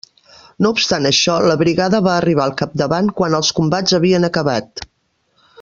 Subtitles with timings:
[0.65, 4.87] No obstant això, la brigada va arribar al capdavant quan els combats havien acabat.